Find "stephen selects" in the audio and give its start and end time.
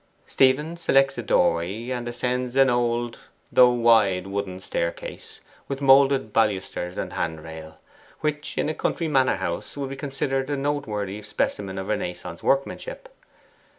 0.25-1.15